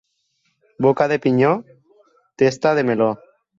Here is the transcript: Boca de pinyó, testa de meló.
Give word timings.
Boca 0.85 1.07
de 1.11 1.19
pinyó, 1.19 1.53
testa 2.35 2.73
de 2.73 2.83
meló. 2.83 3.11